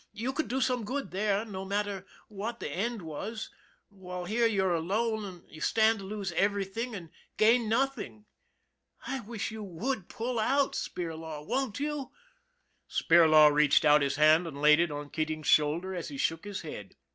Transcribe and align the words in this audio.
You 0.13 0.33
could 0.33 0.47
do 0.47 0.61
some 0.61 0.83
good 0.83 1.11
there 1.11 1.45
no 1.45 1.63
matter 1.63 2.07
what 2.27 2.59
the 2.59 2.67
end 2.67 3.03
was, 3.03 3.51
while 3.89 4.25
here 4.25 4.47
you're 4.47 4.73
alone 4.73 5.23
and 5.23 5.43
you 5.47 5.61
stand 5.61 5.99
to 5.99 6.05
lose 6.05 6.31
everything 6.31 6.95
and 6.95 7.11
gain 7.37 7.69
nothing. 7.69 8.25
I 9.05 9.19
wish 9.19 9.51
you 9.51 9.61
would 9.61 10.09
pull 10.09 10.39
out, 10.39 10.73
Spirlaw, 10.73 11.45
won't 11.45 11.79
you?" 11.79 12.09
Spirlaw 12.99 13.53
reached 13.53 13.85
out 13.85 14.01
his 14.01 14.15
hand 14.15 14.47
and 14.47 14.59
laid 14.59 14.79
it 14.79 14.89
on 14.89 15.11
Keat 15.11 15.29
ing's 15.29 15.45
shoulder, 15.45 15.93
as 15.93 16.07
he 16.07 16.17
shook 16.17 16.45
his 16.45 16.61
head. 16.61 16.95